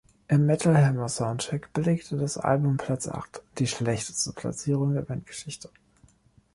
[0.29, 5.69] Im Metal-Hammer-Soundcheck belegte das Album Platz acht, die schlechteste Platzierung der Bandgeschichte.